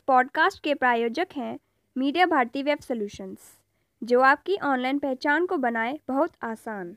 Podcast 0.00 0.62
के 0.62 0.74
प्रायोजक 0.74 1.28
हैं 1.36 1.58
मीडिया 1.96 2.24
भारती 2.26 2.62
वेब 2.62 2.78
सॉल्यूशंस 2.78 3.50
जो 4.02 4.20
आपकी 4.20 4.56
ऑनलाइन 4.64 4.98
पहचान 4.98 5.46
को 5.46 5.56
बनाए 5.56 5.98
बहुत 6.08 6.32
आसान। 6.42 6.90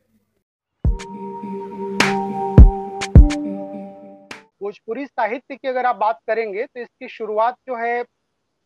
भोजपुरी 4.61 5.05
साहित्य 5.05 5.55
की 5.55 5.67
अगर 5.67 5.85
आप 5.85 5.95
बात 5.95 6.19
करेंगे 6.27 6.65
तो 6.65 6.81
इसकी 6.81 7.07
शुरुआत 7.07 7.55
जो 7.69 7.75
है 7.75 8.03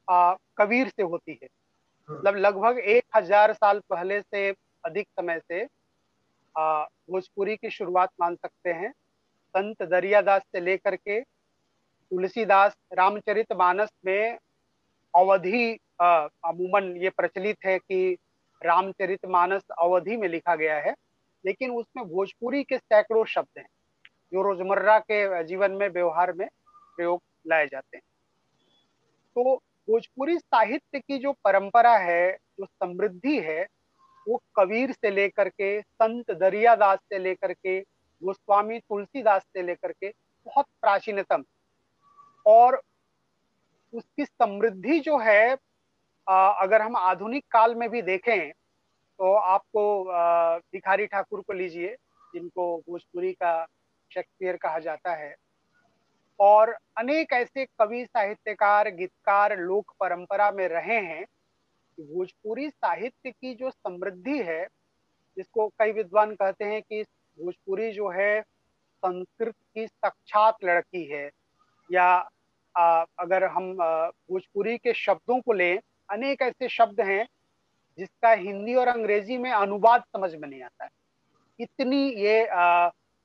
आ, 0.08 0.34
कबीर 0.58 0.88
से 0.88 1.04
होती 1.04 1.40
है। 1.44 1.48
मतलब 2.10 2.36
लगभग 2.38 2.80
एक 2.80 3.04
हज़ार 3.16 3.54
साल 3.54 3.82
पहले 3.90 4.22
से 4.22 4.50
अधिक 4.84 5.08
समय 5.10 5.40
से 5.42 5.64
भोजपुरी 6.56 7.56
की 7.56 7.70
शुरुआत 7.72 8.10
मान 8.22 8.36
सकते 8.36 8.74
हैं। 8.74 8.92
संत 8.92 9.84
दरियादास 9.84 10.42
से 10.42 10.62
लेकर 10.62 10.96
के 10.96 11.22
तुलसीदास 12.12 12.76
रामचरित 12.94 13.54
मानस 13.54 13.90
में 14.06 14.38
अवधि 15.14 15.72
अमूमन 16.02 16.96
ये 16.98 17.10
प्रचलित 17.10 17.58
है 17.66 17.78
कि 17.80 18.18
रामचरित 18.62 19.26
मानस 19.26 19.64
अवधि 19.80 20.18
में 20.18 20.28
लिखा 20.28 20.56
गया 20.56 20.76
है, 20.78 20.94
लेकिन 21.44 21.72
उसमें 21.72 22.06
भोजपुरी 22.06 22.64
के 22.64 22.78
सैकड़ों 22.78 23.24
शब्द 23.26 23.60
हैं, 23.60 23.68
जो 24.34 24.42
रोज़मर्रा 24.42 24.98
के 25.02 25.44
जीवन 25.44 25.72
में 25.72 25.88
व्यवहार 25.90 26.34
में 26.34 26.48
प्रयोग 26.98 27.22
लाए 27.48 27.66
जाते 27.68 27.98
हैं। 27.98 28.04
तो 29.36 29.56
भोजपुरी 29.88 30.38
साहित्य 30.38 31.00
की 31.00 31.18
जो 31.18 31.32
परंपरा 31.44 31.96
है, 31.98 32.32
जो 32.32 32.66
समृद्धि 32.66 33.40
है, 33.40 33.66
वो 34.28 34.42
कबीर 34.56 34.92
से 34.92 35.10
लेकर 35.12 35.50
के, 35.50 35.82
संत 35.82 36.32
दरियादास 36.32 37.00
से 37.00 37.20
लेकर 37.20 37.54
के, 37.54 37.80
गोस्वामी 38.22 38.80
तुलसीदास 38.80 39.42
से 39.44 39.62
लेकर 39.62 39.92
के 39.92 40.10
बहुत 40.48 40.66
प्राचीनतम 40.82 41.44
और 42.46 42.82
उसकी 43.94 44.26
समृद्धि 44.26 45.00
जो 45.00 45.18
है 45.20 45.56
अगर 46.28 46.82
हम 46.82 46.96
आधुनिक 46.98 47.44
काल 47.52 47.76
में 47.76 47.90
भी 47.90 48.02
देखें 48.04 48.52
तो 49.20 49.34
आपको 49.34 50.04
भिखारी 50.74 51.06
ठाकुर 51.08 51.42
को 51.42 51.54
लीजिए, 51.54 51.96
जिनको 52.34 52.78
भोजपुरी 52.80 53.32
का 53.34 53.66
शेक्सपियर 54.12 54.58
कहा 54.58 54.80
जाता 54.80 55.14
है। 55.16 55.36
और 56.40 56.70
अनेक 56.98 57.34
ऐसे 57.34 57.66
कवि, 57.80 58.04
साहित्यकार, 58.06 58.90
गीतकार, 58.90 59.58
लोक 59.60 59.94
परंपरा 60.00 60.50
में 60.52 60.68
रहे 60.68 61.00
हैं 61.02 61.24
भोजपुरी 61.98 62.70
साहित्य 62.70 63.32
की 63.32 63.54
जो 63.56 63.70
समृद्धि 63.70 64.42
है, 64.42 64.66
जिसको 65.38 65.68
कई 65.80 65.92
विद्वान 65.92 66.36
कहते 66.36 66.66
हैं 66.66 66.82
कि 66.82 67.02
भोजपुरी 67.38 67.92
जो 67.92 68.10
है, 68.10 68.42
संस्कृत 68.42 69.56
की 69.76 69.88
साक्षात 69.88 70.64
लड़की 70.64 71.04
है, 71.06 71.30
या 71.90 72.30
अगर 72.76 73.44
हम 73.44 73.74
भोजपुरी 73.74 74.78
के 74.78 74.94
शब्दों 74.94 75.40
को 75.42 75.54
लें, 75.54 75.80
अनेक 76.10 76.42
ऐसे 76.42 76.70
शब्द 76.70 77.02
हैं 77.02 77.26
जिसका 77.98 78.32
हिंदी 78.32 78.76
और 78.76 78.88
अंग्रेज़ी 78.88 79.38
में 79.38 79.52
अनुवाद 79.52 80.04
समझ 80.08 80.34
में 80.36 80.48
नहीं 80.50 80.62
आता 80.64 80.84
है। 80.84 80.90
इतनी 81.60 82.08
ये 82.14 82.48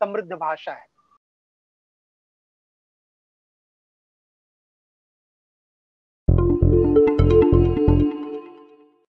समृद्ध 0.01 0.33
भाषा 0.33 0.73
है। 0.73 0.87